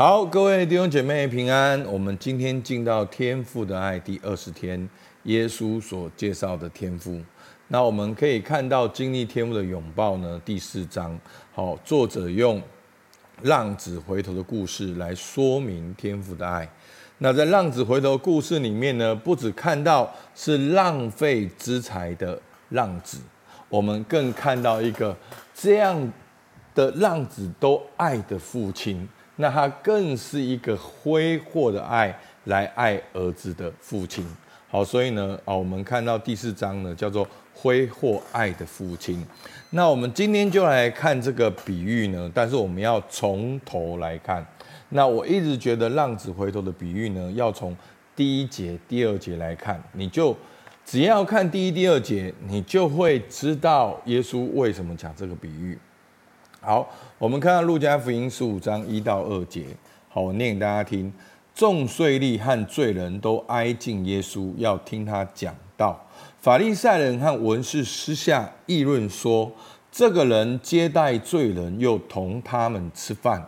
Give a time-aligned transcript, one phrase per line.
[0.00, 1.84] 好，各位弟兄姐妹平安。
[1.86, 4.88] 我们今天进到天父的爱第二十天，
[5.24, 7.20] 耶稣所介绍的天父。
[7.66, 11.18] 那我们可以看到经历天父的拥抱呢，第四章。
[11.52, 12.62] 好，作者用
[13.42, 16.70] 浪子回头的故事来说明天父的爱。
[17.18, 23.18] 那在浪子回头故事里面呢，不只看到是浪费资财的浪子，
[23.68, 25.16] 我们更看到一个
[25.52, 26.12] 这样
[26.72, 29.08] 的浪子都爱的父亲。
[29.40, 34.26] 那他更是一个挥霍的爱来爱儿子的父亲。
[34.68, 39.24] 好，所以呢，啊，我们看到第四章呢，叫做挥霍爱的父亲。
[39.70, 44.44] 那我们今天就来看这个比喻呢，但是我们要从头来看。
[44.90, 47.76] 那我一直觉得浪子回头的比喻呢，要从
[48.16, 49.82] 第一节、第二节来看。
[49.92, 50.36] 你就
[50.84, 55.78] 只要看第一、第二节，你就会知道耶稣为什么讲这个比喻。
[56.60, 59.64] 好，我们看到路加福音十五章一到二节。
[60.08, 61.10] 好，我念给大家听：
[61.54, 66.04] 众税吏和罪人都挨近耶稣，要听他讲道。
[66.40, 69.50] 法利赛人和文士私下议论说
[69.92, 73.40] ：“这个人接待罪人，又同他们吃饭。”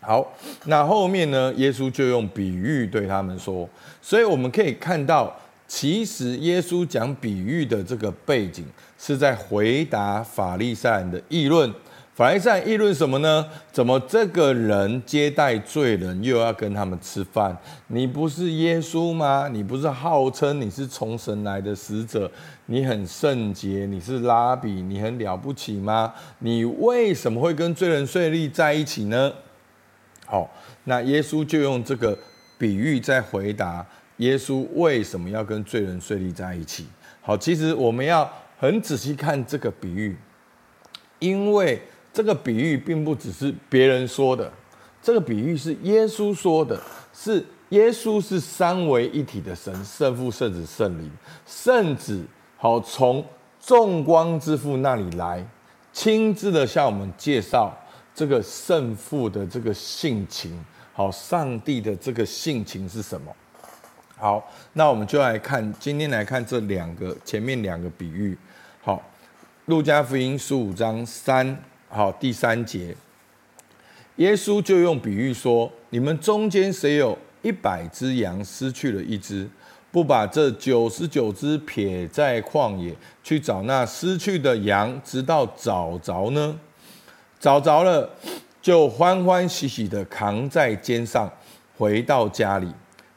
[0.00, 0.32] 好，
[0.66, 1.52] 那后面呢？
[1.56, 3.68] 耶稣就用比喻对他们说。
[4.00, 5.34] 所以我们可以看到，
[5.66, 8.64] 其实耶稣讲比喻的这个背景，
[8.96, 11.74] 是在回答法利赛人的议论。
[12.18, 13.46] 法利赛议论什么呢？
[13.70, 17.56] 怎么这个人接待罪人，又要跟他们吃饭？
[17.86, 19.48] 你不是耶稣吗？
[19.52, 22.28] 你不是号称你是从神来的使者，
[22.66, 26.12] 你很圣洁，你是拉比，你很了不起吗？
[26.40, 29.32] 你为什么会跟罪人税吏在一起呢？
[30.26, 30.50] 好，
[30.82, 32.18] 那耶稣就用这个
[32.58, 36.84] 比喻在回答耶稣为什么要跟罪人税吏在一起。
[37.20, 40.16] 好，其实我们要很仔细看这个比喻，
[41.20, 41.80] 因为。
[42.18, 44.52] 这个比喻并不只是别人说的，
[45.00, 46.76] 这个比喻是耶稣说的，
[47.14, 51.08] 是耶稣是三位一体的神，圣父、圣子、圣灵，
[51.46, 53.24] 圣子好从
[53.60, 55.46] 众光之父那里来，
[55.92, 57.72] 亲自的向我们介绍
[58.12, 60.60] 这个圣父的这个性情，
[60.92, 63.32] 好，上帝的这个性情是什么？
[64.16, 68.36] 好，那我们就来看，今天来看这两个前面两个比喻，
[68.82, 69.00] 好，
[69.66, 71.56] 路加福音十五章三。
[71.90, 72.94] 好，第三节，
[74.16, 79.48] 耶稣就用比喻说：你们中间谁有一百只羊，失去了一只，
[79.90, 82.94] 不把这九十九只撇在旷野，
[83.24, 86.60] 去找那失去的羊，直到找着呢？
[87.40, 88.10] 找着了，
[88.60, 91.32] 就欢欢喜喜的扛在肩上，
[91.78, 92.70] 回到家里，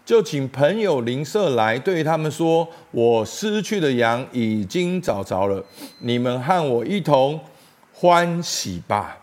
[0.06, 5.62] 就请朋友邻舍来，对他们说：我失去的羊已经找着了，
[6.00, 7.38] 你们和我一同。
[8.02, 9.16] 欢喜吧！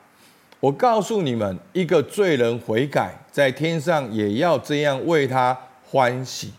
[0.60, 5.58] 我告诉你们，一个罪人悔改，在天上也要这样为他
[5.90, 6.52] 欢喜，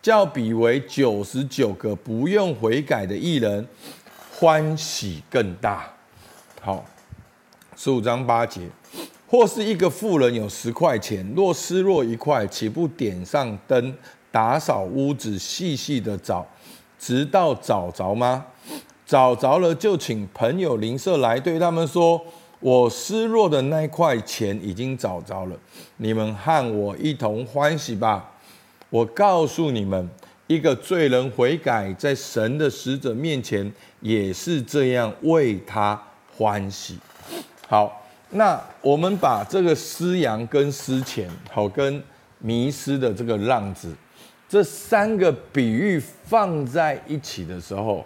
[0.00, 3.66] 叫比为九十九个不用悔改的义人
[4.32, 5.92] 欢喜更大。
[6.60, 6.84] 好，
[7.76, 8.60] 十五章八节，
[9.26, 13.92] 或是一个富人有十块钱，若失落一块，岂不点上灯，
[14.30, 16.46] 打扫屋子，细细的找，
[16.96, 18.46] 直到找着吗？
[19.06, 22.20] 找着了，就请朋友邻舍来，对他们说
[22.58, 25.56] ：“我失落的那块钱已经找着了，
[25.98, 28.32] 你们和我一同欢喜吧。”
[28.90, 30.10] 我告诉你们，
[30.48, 36.00] 一个罪人悔改，在神的使者面前也是这样为他
[36.36, 36.98] 欢喜。
[37.68, 42.02] 好，那我们把这个失羊跟失钱，好，跟
[42.38, 43.94] 迷失的这个浪子，
[44.48, 48.04] 这三个比喻放在一起的时候。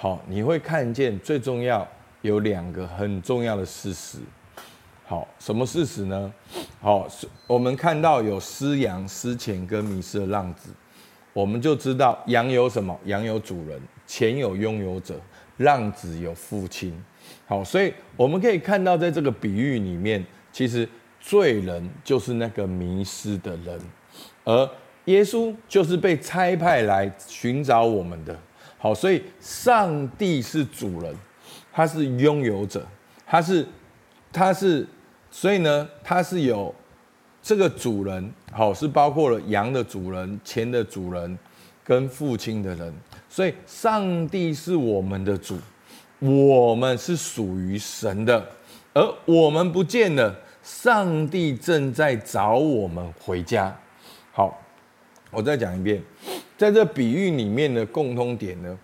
[0.00, 1.84] 好，你会看见最重要
[2.20, 4.18] 有两个很重要的事实。
[5.04, 6.32] 好，什么事实呢？
[6.80, 7.08] 好，
[7.48, 10.70] 我们看到有失羊、失钱跟迷失的浪子，
[11.32, 12.96] 我们就知道羊有什么？
[13.06, 15.20] 羊有主人，钱有拥有者，
[15.56, 16.96] 浪子有父亲。
[17.48, 20.88] 好，所以我们可以看到，在这个比喻里面，其实
[21.18, 23.80] 罪人就是那个迷失的人，
[24.44, 24.70] 而
[25.06, 28.38] 耶稣就是被差派来寻找我们的。
[28.78, 31.14] 好，所以上帝是主人，
[31.72, 32.86] 他是拥有者，
[33.26, 33.66] 他是，
[34.32, 34.86] 他是，
[35.30, 36.72] 所以呢，他是有
[37.42, 41.36] 这个主人，好，是包括了羊的主人、钱的主人
[41.82, 42.94] 跟父亲的人，
[43.28, 45.58] 所以上帝是我们的主，
[46.20, 48.46] 我们是属于神的，
[48.94, 50.32] 而我们不见了，
[50.62, 53.76] 上帝正在找我们回家。
[54.30, 54.56] 好，
[55.32, 56.00] 我再讲一遍。
[56.58, 58.76] 在这比喻里面的共通点呢，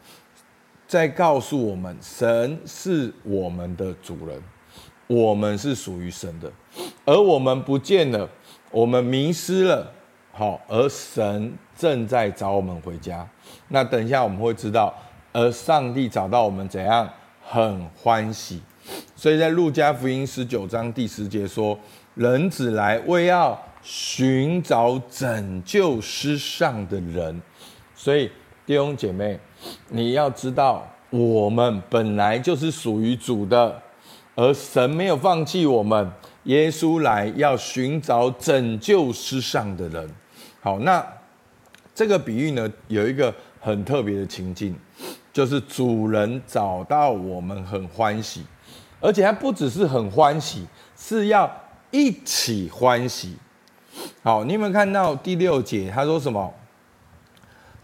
[0.86, 4.40] 在告诉我们，神是我们的主人，
[5.08, 6.50] 我们是属于神的，
[7.04, 8.30] 而我们不见了，
[8.70, 9.90] 我们迷失了，
[10.30, 13.28] 好，而神正在找我们回家。
[13.66, 14.94] 那等一下我们会知道，
[15.32, 17.10] 而上帝找到我们怎样，
[17.42, 18.62] 很欢喜。
[19.16, 21.76] 所以在路加福音十九章第十节说
[22.14, 27.42] ：“人子来为要寻找拯救失丧的人。”
[28.04, 28.30] 所以
[28.66, 29.40] 弟兄姐妹，
[29.88, 33.80] 你要知道，我们本来就是属于主的，
[34.34, 36.12] 而神没有放弃我们。
[36.42, 40.06] 耶稣来要寻找拯救世上的人。
[40.60, 41.02] 好，那
[41.94, 44.76] 这个比喻呢，有一个很特别的情境，
[45.32, 48.42] 就是主人找到我们很欢喜。
[49.00, 51.50] 而且还不只是很欢喜，是要
[51.90, 53.34] 一起欢喜。
[54.22, 55.90] 好，你有没有看到第六节？
[55.90, 56.52] 他说什么？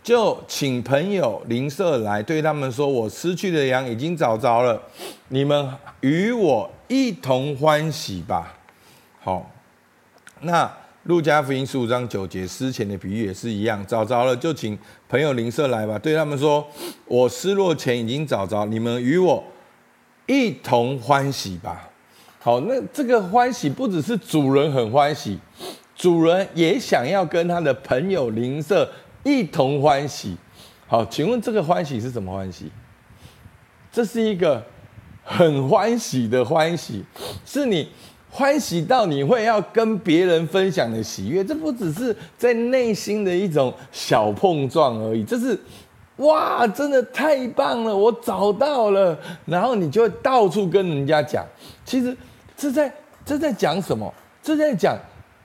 [0.03, 4.81] 就请朋友邻舍来，对他们说：“我失去的羊已经找着了，
[5.29, 5.69] 你们
[6.01, 8.57] 与我一同欢喜吧。”
[9.21, 9.51] 好，
[10.41, 10.71] 那
[11.05, 16.67] 路加福音十五章九节失钱的比喻也是一样，找着了就请朋友邻舍来吧，对他们说
[17.07, 19.45] ：“我失落钱已经找着，你们与我。”
[20.27, 21.91] 一同欢喜吧。
[22.39, 25.37] 好，那这个欢喜不只是主人很欢喜，
[25.97, 28.89] 主人也想要跟他的朋友邻舍
[29.23, 30.37] 一同欢喜。
[30.87, 32.71] 好，请问这个欢喜是什么欢喜？
[33.93, 34.65] 这是一个
[35.23, 37.05] 很欢喜的欢喜，
[37.45, 37.89] 是你
[38.31, 41.45] 欢喜到你会要跟别人分享的喜悦。
[41.45, 45.59] 这不只是在内心的一种小碰撞而已，这是。
[46.17, 47.97] 哇，真的太棒了！
[47.97, 51.43] 我找到了，然后你就会到处跟人家讲。
[51.83, 52.15] 其实
[52.55, 52.93] 这在
[53.25, 54.13] 这在讲什么？
[54.43, 54.99] 这在讲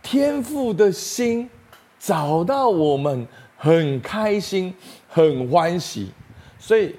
[0.03, 1.49] 天赋的心
[1.97, 3.25] 找到我们，
[3.65, 4.71] 很开心，
[5.09, 6.11] 很欢喜。
[6.59, 6.95] 所以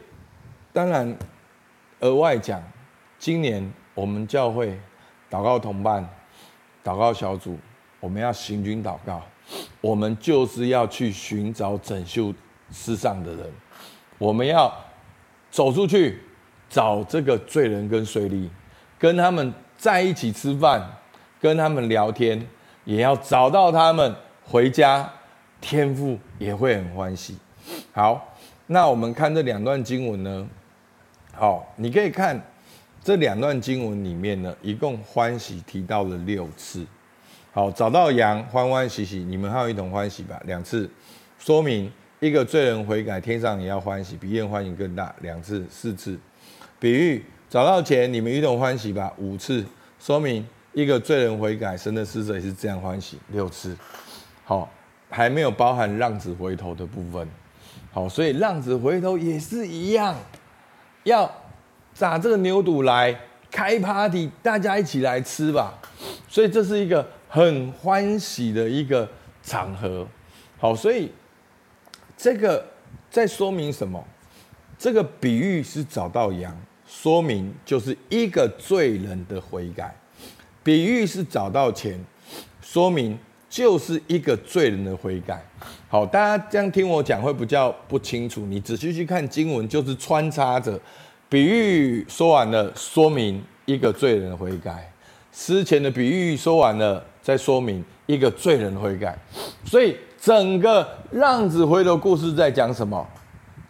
[0.73, 1.17] 当然
[2.01, 2.61] 额外讲，
[3.21, 4.77] 今年我们教会
[5.31, 6.05] 祷告同伴、
[6.83, 7.57] 祷告小组，
[8.01, 9.23] 我们要行军祷告，
[9.81, 12.35] 我们就是要去寻找拯救
[12.73, 13.53] 世上的人。
[14.19, 14.75] 我们要
[15.53, 16.21] 走出去
[16.69, 18.49] 找这个罪人跟税吏，
[18.99, 20.85] 跟他们在一起吃饭，
[21.41, 22.45] 跟他们聊天，
[22.85, 24.12] 也要找到他们
[24.45, 25.09] 回家，
[25.61, 27.37] 天父也会很欢喜。
[27.93, 28.37] 好，
[28.67, 30.49] 那我们看这两段经文呢？
[31.32, 32.41] 好，你可以看
[33.03, 36.87] 这两段经文里面呢，一共欢喜提到了六次。
[37.53, 40.91] 好，找到羊，欢欢喜喜，你们还有一同欢喜吧，两次，
[41.38, 41.93] 说明。
[42.19, 45.14] 一个罪人悔改，天上也要欢喜，比宴欢喜更大。
[45.20, 46.19] 两次、四次，
[46.81, 49.12] 比喻找到钱，你们一同欢喜吧。
[49.19, 49.62] 五次，
[50.00, 53.19] 说明一个罪人悔改，神的使者也是这样欢喜。
[53.29, 53.76] 六次，
[54.44, 54.67] 好，
[55.08, 57.29] 还没有包含浪子回头的部分。
[57.93, 60.17] 好，所以浪子回头也是一样，
[61.05, 61.31] 要
[61.99, 63.19] 打这个牛肚来
[63.50, 65.79] 开 party，大家一起来吃吧。
[66.29, 69.08] 所以这是一个很欢喜的一个
[69.43, 70.06] 场合。
[70.58, 71.11] 好，所以。
[72.19, 72.67] 这个
[73.11, 74.02] 在说明什么？
[74.79, 79.91] 这个比喻是找到羊，说明就是一个罪人的悔改；
[80.64, 82.02] 比喻是找到钱，
[82.62, 83.19] 说明
[83.49, 85.43] 就是一个罪人的悔改。
[85.89, 88.43] 好，大家这样听我讲会比较不清楚。
[88.47, 90.79] 你仔细去看经文，就是穿插着
[91.29, 94.75] 比喻说完了，说明一个罪人的悔改；
[95.33, 99.19] 失钱的比喻说完了，再说明一个罪人的悔改。
[99.65, 99.97] 所以。
[100.19, 103.07] 整个浪子回头故事在讲什么？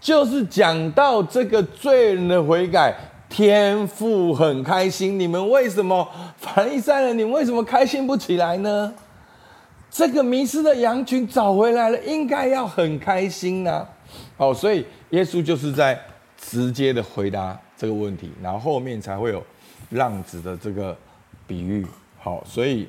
[0.01, 2.95] 就是讲到这个罪人的悔改，
[3.29, 5.21] 天父很开心。
[5.21, 7.19] 你们为什么法利赛人？
[7.19, 8.95] 你们为什么开心不起来呢？
[9.91, 13.89] 这个迷失的羊群找回来了，应该要很开心呐、啊。
[14.37, 15.99] 好，所以耶稣就是在
[16.37, 19.43] 直接的回答这个问题，然后后面才会有
[19.91, 20.97] 浪子的这个
[21.47, 21.87] 比喻。
[22.19, 22.89] 好，所以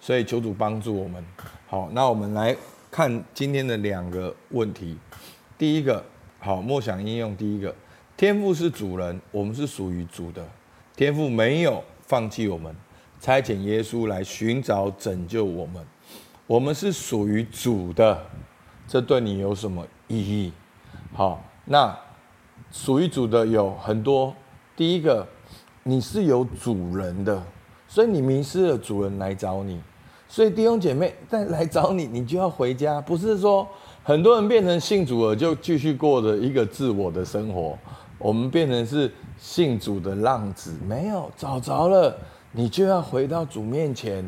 [0.00, 1.24] 所以求主帮助我们。
[1.66, 2.54] 好，那我们来
[2.90, 4.96] 看今天的两个问题。
[5.58, 6.04] 第一个，
[6.38, 7.36] 好，默想应用。
[7.36, 7.74] 第一个，
[8.16, 10.46] 天赋是主人，我们是属于主的。
[10.96, 12.74] 天赋没有放弃我们，
[13.20, 15.86] 差遣耶稣来寻找拯救我们。
[16.46, 18.18] 我们是属于主的，
[18.88, 20.50] 这对你有什么意义？
[21.12, 21.96] 好，那
[22.72, 24.34] 属于主的有很多。
[24.74, 25.26] 第一个，
[25.82, 27.42] 你是有主人的，
[27.86, 29.78] 所以你迷失了，主人来找你。
[30.26, 33.00] 所以弟兄姐妹再来找你，你就要回家。
[33.00, 33.68] 不是说
[34.02, 37.76] 很多人变成信主了就继续过着一个自我的生活。
[38.16, 42.16] 我们变成是信主的浪子，没有找着了，
[42.52, 44.24] 你就要回到主面前。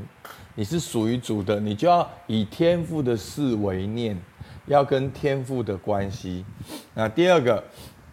[0.54, 4.14] 你是属于主的，你就要以天父的事为念，
[4.66, 6.44] 要跟天父的关系。
[6.92, 7.64] 那第二个，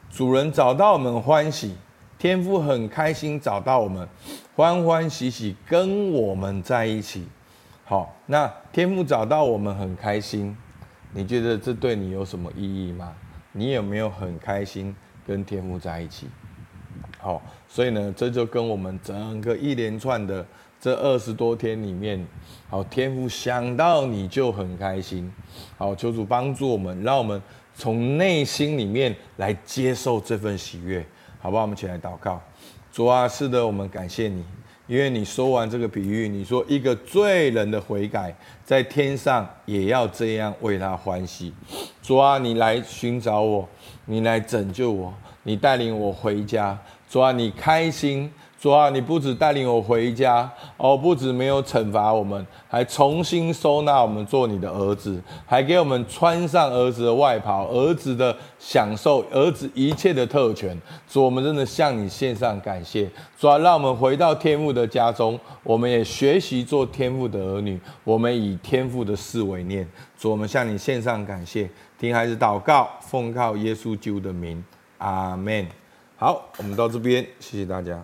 [0.09, 1.75] 主人找到我们欢喜，
[2.17, 4.07] 天父很开心找到我们，
[4.55, 7.27] 欢欢喜喜跟我们在一起。
[7.83, 10.55] 好，那天父找到我们很开心，
[11.11, 13.13] 你觉得这对你有什么意义吗？
[13.51, 14.95] 你有没有很开心
[15.27, 16.29] 跟天父在一起？
[17.21, 20.45] 好，所以呢，这就跟我们整个一连串的
[20.79, 22.25] 这二十多天里面，
[22.69, 25.29] 好，天父想到你就很开心。
[25.77, 27.41] 好，求主帮助我们，让我们
[27.75, 31.05] 从内心里面来接受这份喜悦，
[31.41, 31.63] 好不好？
[31.63, 32.41] 我们起来祷告。
[32.89, 34.41] 主啊，是的，我们感谢你，
[34.87, 38.33] 因为你说完这个比喻，你说一个罪人的悔改，
[38.63, 41.53] 在天上也要这样为他欢喜。
[42.01, 43.67] 主啊，你来寻找我，
[44.05, 46.79] 你来拯救我，你带领我回家。
[47.09, 48.31] 主啊，你开心。
[48.61, 60.77] 主啊，你不止带领我回家，哦，不止没有惩罚我们，还重新收纳我们做你的儿子，还给我们穿上儿子的外袍，儿子的享受，儿子一切的特权。
[61.07, 63.09] 主，我们真的向你献上感谢。
[63.39, 69.87] 主啊，让我们回到天父的家中，我们也学习做天父的儿女，我们以天父的事为念。
[70.17, 74.61] 主，我们向你献上感谢，听孩子祷告，奉靠耶稣基督的名，
[74.97, 75.78] 阿门。
[76.19, 78.03] 好，我们到这边，谢谢大家。